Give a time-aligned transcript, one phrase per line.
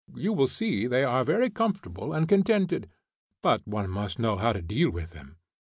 [0.15, 2.89] You will see they are very comfortable and contented.
[3.43, 5.37] But one must know how to deal with them.